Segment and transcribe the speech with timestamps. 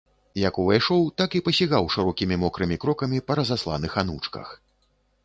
[0.43, 4.47] Як увайшоў, так і пасігаў шырокімі мокрымі крокамі па разасланых анучках.